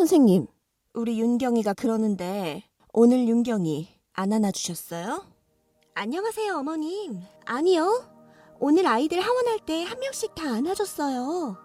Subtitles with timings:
[0.00, 0.46] 선생님,
[0.92, 5.24] 우리 윤경이가 그러는데 오늘 윤경이 안 안아주셨어요?
[5.94, 7.22] 안녕하세요, 어머님.
[7.46, 8.04] 아니요.
[8.60, 11.56] 오늘 아이들 하원할 때 한 명씩 다 안아줬어요.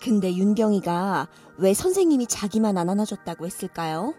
[0.00, 1.28] 근데 윤경이가
[1.58, 4.14] 왜 선생님이 자기만 안 안아줬다고 했을까요?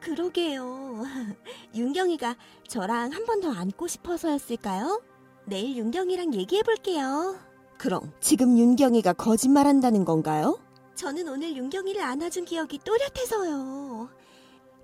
[0.00, 1.02] 그러게요.
[1.74, 2.36] 윤경이가
[2.68, 5.02] 저랑 한 번 더 안고 싶어서였을까요?
[5.46, 7.34] 내일 윤경이랑 얘기해 볼게요.
[7.76, 10.60] 그럼 지금 윤경이가 거짓말한다는 건가요?
[11.00, 14.10] 저는 오늘 윤경이를 안아준 기억이 또렷해서요.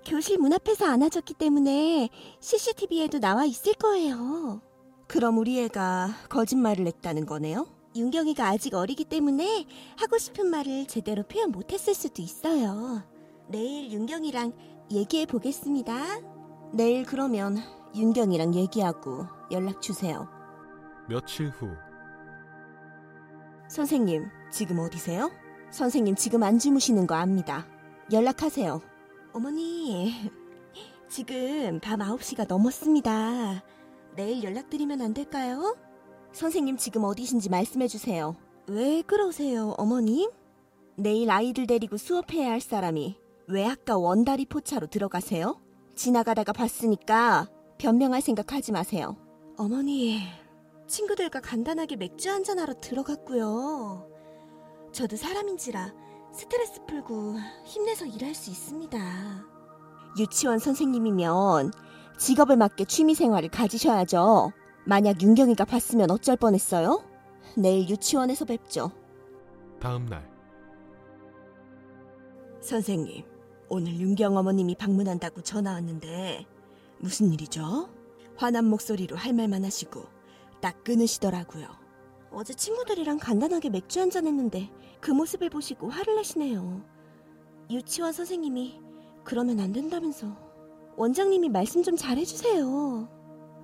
[0.03, 2.09] 교실 문 앞에서 안아줬기 때문에
[2.39, 4.59] CCTV에도 나와 있을 거예요.
[5.07, 7.67] 그럼 우리 애가 거짓말을 했다는 거네요?
[7.95, 13.03] 윤경이가 아직 어리기 때문에 하고 싶은 말을 제대로 표현 못했을 수도 있어요.
[13.47, 14.53] 내일 윤경이랑
[14.89, 15.93] 얘기해 보겠습니다.
[16.73, 17.59] 내일 그러면
[17.93, 20.27] 윤경이랑 얘기하고 연락 주세요.
[21.07, 21.69] 며칠 후
[23.69, 25.29] 선생님, 지금 어디세요?
[25.71, 27.67] 선생님 지금 안 주무시는 거 압니다.
[28.11, 28.81] 연락하세요.
[29.33, 30.13] 어머니,
[31.09, 33.63] 지금 밤 9시가 넘었습니다.
[34.15, 35.77] 내일 연락드리면 안 될까요?
[36.31, 38.35] 선생님 지금 어디신지 말씀해 주세요.
[38.67, 40.29] 왜 그러세요, 어머님?
[40.95, 45.61] 내일 아이들 데리고 수업해야 할 사람이 왜 아까 원다리 포차로 들어가세요?
[45.95, 49.15] 지나가다가 봤으니까 변명할 생각 하지 마세요.
[49.57, 50.21] 어머니,
[50.87, 54.16] 친구들과 간단하게 맥주 한잔하러 들어갔고요.
[54.97, 55.93] 저도 사람인지라
[56.33, 58.97] 스트레스 풀고 힘내서 일할 수 있습니다.
[60.17, 61.71] 유치원 선생님이면
[62.17, 64.53] 직업을 맞게 취미 생활을 가지셔야죠.
[64.85, 67.03] 만약 윤경이가 봤으면 어쩔 뻔했어요?
[67.55, 68.91] 내일 유치원에서 뵙죠.
[69.79, 70.27] 다음 날
[72.61, 73.23] 선생님,
[73.69, 76.47] 오늘 윤경 어머님이 방문한다고 전화 왔는데
[76.97, 77.87] 무슨 일이죠?
[78.35, 80.05] 화난 목소리로 할 말만 하시고
[80.59, 81.86] 딱 끊으시더라고요.
[82.31, 84.69] 어제 친구들이랑 간단하게 맥주 한잔 했는데
[84.99, 86.81] 그 모습을 보시고 화를 내시네요.
[87.69, 88.79] 유치원 선생님이
[89.23, 90.27] 그러면 안 된다면서
[90.95, 93.07] 원장님이 말씀 좀 잘해주세요.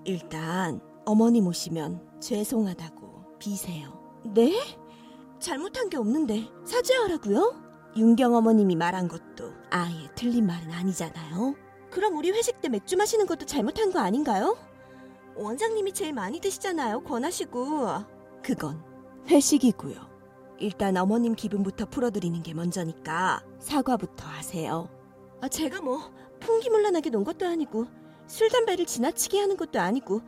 [0.06, 4.02] 일단 어머님 오시면 죄송하다고 비세요.
[4.34, 4.54] 네?
[5.40, 7.62] 잘못한 게 없는데 사죄하라고요?
[7.96, 11.56] 윤경 어머님이 말한 것도 아예 틀린 말은 아니잖아요.
[11.92, 14.58] 그럼 우리 회식 때 맥주 마시는 것도 잘못한 거 아닌가요?
[15.36, 17.04] 원장님이 제일 많이 드시잖아요.
[17.04, 18.13] 권하시고.
[18.44, 18.84] 그건
[19.30, 19.96] 회식이고요.
[20.60, 24.88] 일단 어머님 기분부터 풀어드리는 게 먼저니까 사과부터 하세요.
[25.42, 26.00] 아, 제가 뭐
[26.40, 27.86] 풍기물란하게 논 것도 아니고
[28.28, 30.22] 술 담배를 지나치게 하는 것도 아니고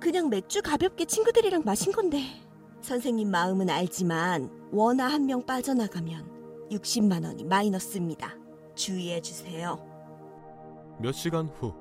[0.00, 2.22] 그냥 맥주 가볍게 친구들이랑 마신 건데
[2.80, 8.34] 선생님 마음은 알지만 원아 한 명 빠져나가면 60만 원이 마이너스입니다.
[8.74, 9.78] 주의해 주세요.
[11.00, 11.74] 몇 시간 후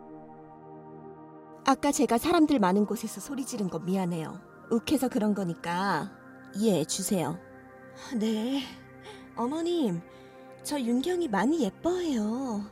[1.66, 4.40] 아까 제가 사람들 많은 곳에서 소리 지른 거 미안해요.
[4.72, 6.12] 욱해서 그런 거니까
[6.56, 7.38] 이해해 주세요.
[8.18, 8.64] 네.
[9.36, 10.02] 어머님,
[10.64, 12.66] 저 윤경이 많이 예뻐해요.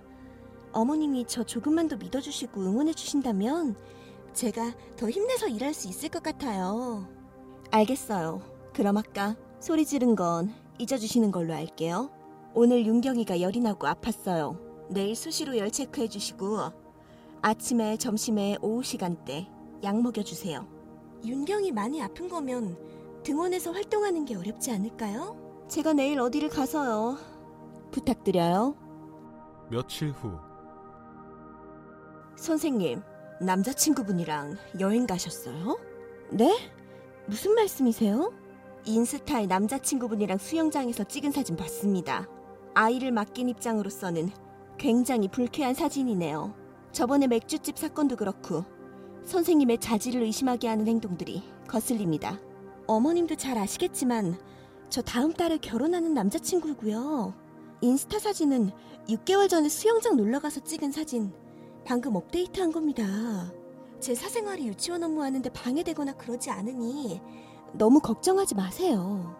[0.72, 3.76] 어머님이 저 조금만 더 믿어주시고 응원해주신다면
[4.34, 7.08] 제가 더 힘내서 일할 수 있을 것 같아요.
[7.72, 8.42] 알겠어요.
[8.74, 12.12] 그럼 아까 소리 지른 건 잊어주시는 걸로 할게요.
[12.54, 14.60] 오늘 윤경이가 열이 나고 아팠어요.
[14.90, 16.60] 내일 수시로 열 체크해주시고
[17.42, 19.48] 아침에 점심에 오후 시간대
[19.84, 20.77] 약 먹여주세요.
[21.26, 22.78] 윤경이 많이 아픈 거면
[23.24, 25.36] 등원에서 활동하는 게 어렵지 않을까요?
[25.68, 27.18] 제가 내일 어디를 가서요.
[27.92, 28.76] 부탁드려요.
[29.70, 30.32] 며칠 후
[32.36, 33.02] 선생님,
[33.42, 35.78] 남자친구분이랑 여행 가셨어요?
[36.32, 36.56] 네?
[37.26, 38.32] 무슨 말씀이세요?
[38.86, 42.28] 인스타에 남자친구분이랑 수영장에서 찍은 사진 봤습니다.
[42.74, 44.30] 아이를 맡긴 입장으로서는
[44.78, 46.54] 굉장히 불쾌한 사진이네요.
[46.94, 48.64] 저번에 맥주집 사건도 그렇고
[49.28, 52.40] 선생님의 자질을 의심하게 하는 행동들이 거슬립니다.
[52.88, 54.40] 어머님도 잘 아시겠지만
[54.90, 57.34] 저 다음 달에 결혼하는 남자친구고요.
[57.82, 58.72] 인스타 사진은
[59.10, 61.34] 6개월 전에 수영장 놀러 가서 찍은 사진
[61.86, 63.04] 방금 업데이트한 겁니다.
[64.00, 67.22] 제 사생활이 유치원 업무하는데 방해되거나 그러지 않으니
[67.74, 69.36] 너무 걱정하지 마세요.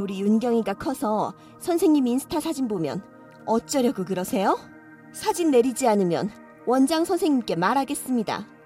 [0.00, 3.02] 우리 윤경이가 커서 선생님 인스타 사진 보면
[3.44, 4.58] 어쩌려고 그러세요?
[5.12, 6.30] 사진 내리지 않으면
[6.66, 8.57] 원장 선생님께 말하겠습니다.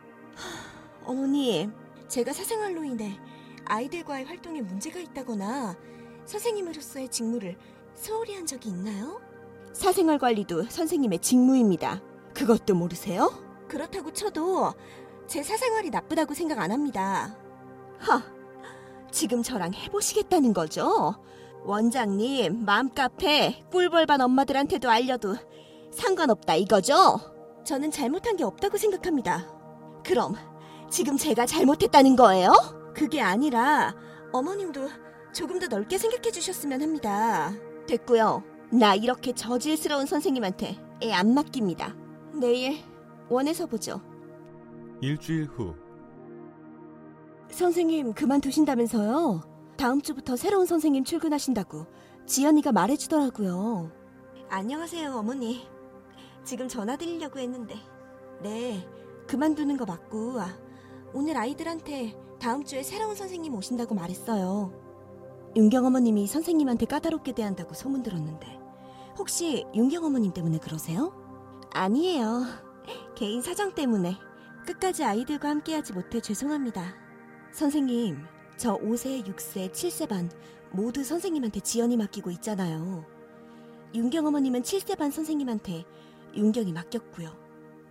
[1.05, 1.73] 어머님,
[2.09, 3.19] 제가 사생활로 인해
[3.65, 5.77] 아이들과의 활동에 문제가 있다거나
[6.25, 7.57] 선생님으로서의 직무를
[7.95, 9.21] 소홀히 한 적이 있나요?
[9.73, 12.01] 사생활 관리도 선생님의 직무입니다.
[12.35, 13.31] 그것도 모르세요?
[13.69, 14.75] 그렇다고 쳐도
[15.27, 17.37] 제 사생활이 나쁘다고 생각 안 합니다.
[17.99, 18.23] 하,
[19.11, 21.15] 지금 저랑 해보시겠다는 거죠?
[21.65, 25.37] 원장님, 맘카페, 꿀벌반 엄마들한테도 알려도
[25.93, 27.21] 상관없다 이거죠?
[27.65, 29.62] 저는 잘못한 게 없다고 생각합니다.
[30.05, 30.35] 그럼
[30.91, 32.53] 지금 제가 잘못했다는 거예요?
[32.95, 33.95] 그게 아니라
[34.33, 34.89] 어머님도
[35.33, 37.53] 조금 더 넓게 생각해 주셨으면 합니다.
[37.87, 38.43] 됐고요.
[38.71, 41.95] 나 이렇게 저질스러운 선생님한테 애 안 맡깁니다.
[42.35, 42.79] 내일
[43.29, 44.01] 원에서 보죠.
[45.01, 45.75] 일주일 후
[47.51, 49.43] 선생님 그만두신다면서요?
[49.77, 51.87] 다음 주부터 새로운 선생님 출근하신다고
[52.27, 53.91] 지연이가 말해주더라고요.
[54.49, 55.67] 안녕하세요 어머니.
[56.45, 57.75] 지금 전화 드리려고 했는데.
[58.43, 58.87] 네,
[59.33, 60.55] 그만두는 거 맞고 아,
[61.15, 64.71] 오늘 아이들한테 다음 주에 새로운 선생님 오신다고 말했어요.
[65.57, 68.61] 윤경 어머님이 선생님한테 까다롭게 대한다고 소문 들었는데
[69.17, 71.15] 혹시 윤경 어머님 때문에 그러세요?
[71.73, 72.43] 아니에요.
[73.17, 74.19] 개인 사정 때문에
[74.67, 76.95] 끝까지 아이들과 함께하지 못해 죄송합니다.
[77.53, 78.19] 선생님,
[78.59, 80.31] 저 5세, 6세, 7세 반
[80.73, 83.07] 모두 선생님한테 지연이 맡기고 있잖아요.
[83.95, 85.87] 윤경 어머님은 7세 반 선생님한테
[86.35, 87.42] 윤경이 맡겼고요.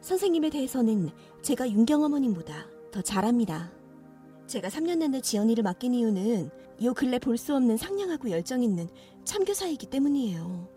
[0.02, 1.10] 선생님에 대해서는
[1.42, 3.72] 제가 윤경 어머님보다 더 잘합니다.
[4.48, 6.50] 제가 3년 내내 지연이를 맡긴 이유는
[6.84, 8.90] 요 근래 볼 수 없는 상냥하고 열정 있는
[9.24, 10.68] 참교사이기 때문이에요.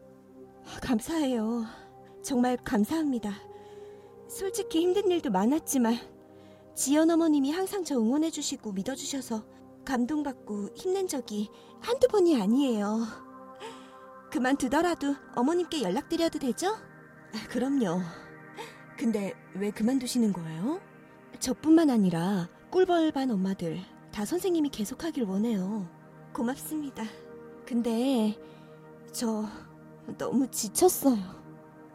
[0.82, 1.64] 감사해요.
[2.22, 3.34] 정말 감사합니다.
[4.28, 5.96] 솔직히 힘든 일도 많았지만
[6.74, 9.44] 지연 어머님이 항상 저 응원해주시고 믿어주셔서
[9.84, 11.48] 감동받고 힘낸 적이
[11.80, 13.06] 한두 번이 아니에요.
[14.30, 16.68] 그만두더라도 어머님께 연락드려도 되죠?
[16.68, 18.00] 아, 그럼요.
[18.96, 20.80] 근데 왜 그만두시는 거예요?
[21.40, 23.80] 저뿐만 아니라 꿀벌반 엄마들
[24.12, 25.88] 다 선생님이 계속하길 원해요.
[26.32, 27.04] 고맙습니다.
[27.66, 28.36] 근데
[29.12, 29.44] 저
[30.18, 31.18] 너무 지쳤어요.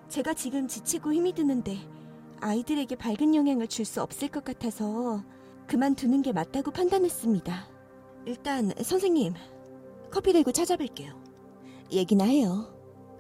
[0.10, 1.78] 제가 지금 지치고 힘이 드는데
[2.42, 5.24] 아이들에게 밝은 영향을 줄 수 없을 것 같아서
[5.68, 7.68] 그만두는 게 맞다고 판단했습니다.
[8.26, 9.34] 일단 선생님
[10.12, 11.14] 커피 들고 찾아뵐게요.
[11.92, 12.74] 얘기나 해요.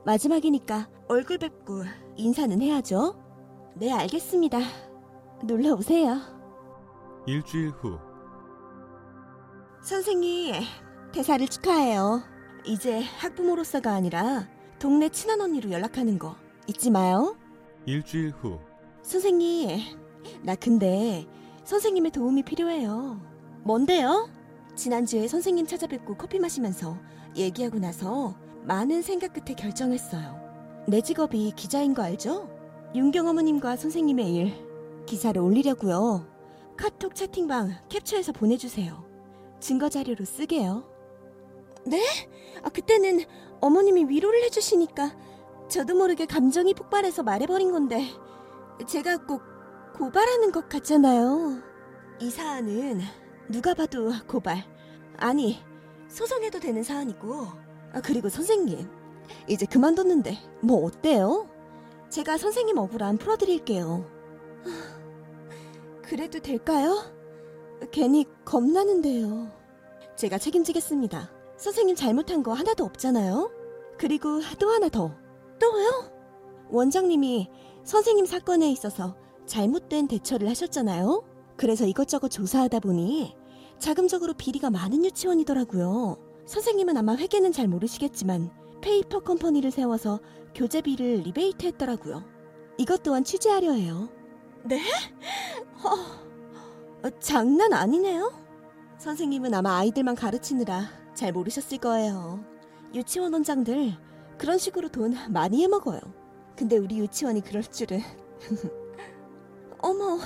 [0.06, 1.84] 마지막이니까 얼굴 뵙고
[2.16, 3.29] 인사는 해야죠.
[3.76, 4.60] 네 알겠습니다.
[5.44, 6.18] 놀러 오세요.
[7.26, 7.98] 일주일 후
[9.82, 10.56] 선생님
[11.14, 12.22] 대사를 축하해요.
[12.66, 14.48] 이제 학부모로서가 아니라
[14.80, 16.36] 동네 친한 언니로 연락하는 거
[16.68, 17.36] 잊지 마요.
[17.86, 18.60] 일주일 후
[19.02, 19.80] 선생님,
[20.44, 21.26] 나 근데
[21.64, 23.20] 선생님의 도움이 필요해요.
[23.64, 24.30] 뭔데요?
[24.76, 26.98] 지난주에 선생님 찾아뵙고 커피 마시면서
[27.36, 30.84] 얘기하고 나서 많은 생각 끝에 결정했어요.
[30.88, 32.50] 내 직업이 기자인 거 알죠?
[32.96, 36.26] 윤경 어머님과 선생님의 일 기사를 올리려고요.
[36.76, 39.04] 카톡 채팅방 캡처해서 보내주세요.
[39.60, 40.84] 증거 자료로 쓰게요.
[41.86, 42.04] 네?
[42.64, 43.26] 아, 그때는
[43.62, 45.16] 어머님이 위로를 해주시니까
[45.68, 48.08] 저도 모르게 감정이 폭발해서 말해버린 건데
[48.88, 49.42] 제가 꼭
[49.96, 51.62] 고발하는 것 같잖아요.
[52.20, 53.02] 이 사안은
[53.50, 54.64] 누가 봐도 고발
[55.18, 55.60] 아니
[56.08, 57.46] 소송해도 되는 사안이고
[57.94, 58.90] 아, 그리고 선생님
[59.48, 61.48] 이제 그만뒀는데 뭐 어때요?
[62.10, 64.06] 제가 선생님 억울함 풀어드릴게요.
[64.64, 67.04] 하, 그래도 될까요?
[67.92, 69.52] 괜히 겁나는데요.
[70.16, 71.32] 제가 책임지겠습니다.
[71.58, 73.52] 선생님 잘못한 거 하나도 없잖아요.
[73.98, 75.16] 그리고 또 하나 더.
[75.60, 76.12] 또요?
[76.70, 77.50] 원장님이
[77.84, 79.16] 선생님 사건에 있어서
[79.46, 81.24] 잘못된 대처를 하셨잖아요.
[81.58, 83.36] 그래서 이것저것 조사하다 보니
[83.78, 86.18] 자금적으로 비리가 많은 유치원이더라고요.
[86.46, 88.50] 선생님은 아마 회계는 잘 모르시겠지만
[88.82, 90.20] 페이퍼 컴퍼니를 세워서
[90.56, 92.24] 교재비를 리베이트 했더라고요.
[92.78, 94.10] 이것 또한 취재하려 해요.
[94.64, 94.82] 네?
[95.84, 98.32] 어, 어, 장난 아니네요.
[98.98, 102.44] 선생님은 아마 아이들만 가르치느라 잘 모르셨을 거예요.
[102.94, 103.94] 유치원 원장들
[104.38, 106.00] 그런 식으로 돈 많이 해먹어요.
[106.56, 108.02] 근데 우리 유치원이 그럴 줄은.
[109.80, 110.20] 어머,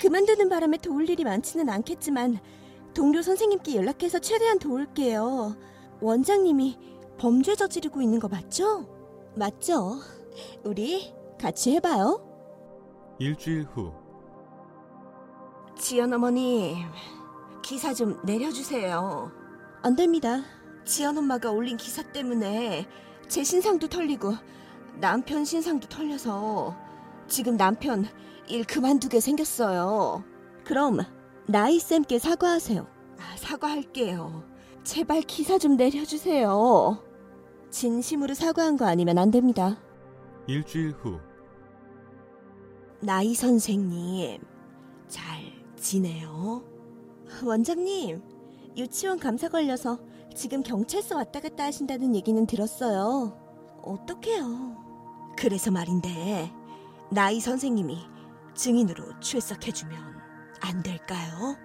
[0.00, 2.38] 그만두는 바람에 도울 일이 많지는 않겠지만
[2.94, 5.56] 동료 선생님께 연락해서 최대한 도울게요.
[6.00, 6.78] 원장님이
[7.18, 8.86] 범죄 저지르고 있는 거 맞죠?
[9.36, 9.98] 맞죠?
[10.64, 12.20] 우리 같이 해봐요.
[13.18, 13.92] 일주일 후
[15.78, 16.76] 지연 어머님,
[17.62, 19.30] 기사 좀 내려주세요.
[19.82, 20.42] 안 됩니다.
[20.84, 22.86] 지연 엄마가 올린 기사 때문에
[23.28, 24.34] 제 신상도 털리고
[25.00, 26.76] 남편 신상도 털려서
[27.26, 28.06] 지금 남편
[28.46, 30.22] 일 그만두게 생겼어요.
[30.64, 30.98] 그럼
[31.46, 32.86] 나이 쌤께 사과하세요.
[33.18, 34.44] 아, 사과할게요.
[34.84, 37.02] 제발 기사 좀 내려주세요.
[37.70, 39.80] 진심으로 사과한 거 아니면 안 됩니다.
[40.46, 41.18] 일주일 후
[43.00, 44.40] 나이 선생님,
[45.08, 45.42] 잘
[45.76, 46.62] 지내요?
[47.44, 48.22] 원장님,
[48.76, 49.98] 유치원 감사 걸려서
[50.34, 53.38] 지금 경찰서 왔다 갔다 하신다는 얘기는 들었어요.
[53.82, 54.76] 어떡해요.
[55.36, 56.52] 그래서 말인데,
[57.10, 57.98] 나이 선생님이
[58.54, 59.98] 증인으로 출석해주면
[60.60, 61.56] 안 될까요?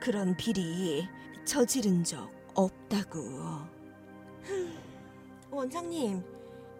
[0.00, 1.06] 그런 비리
[1.44, 3.20] 저지른 적 없다고.
[4.42, 4.72] 흠,
[5.50, 6.22] 원장님,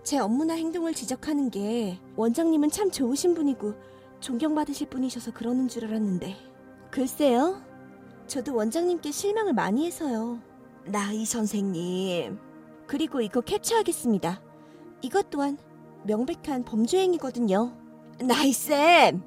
[0.03, 3.75] 제 업무나 행동을 지적하는 게 원장님은 참 좋으신 분이고
[4.21, 6.35] 존경받으실 분이셔서 그러는 줄 알았는데
[6.91, 7.63] 글쎄요
[8.27, 10.41] 저도 원장님께 실망을 많이 해서요
[10.87, 12.39] 나이 선생님
[12.87, 14.41] 그리고 이거 캡처하겠습니다
[15.03, 15.59] 이것 또한
[16.05, 17.73] 명백한 범죄 행위거든요.
[18.21, 19.23] 나이쌤!